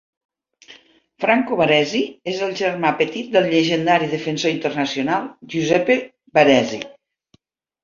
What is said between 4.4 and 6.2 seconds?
internacional Giuseppe